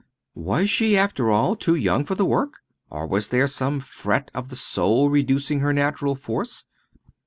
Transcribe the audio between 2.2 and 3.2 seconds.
work, or